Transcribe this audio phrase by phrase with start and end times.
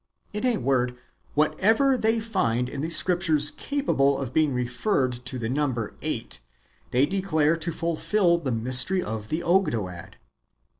[0.33, 0.97] In a word,
[1.35, 6.39] whatever they find in the Scriptures capable of being referred to the number eiglit,
[6.89, 10.15] they declare to fulfil the mys tery of the Ogdoad.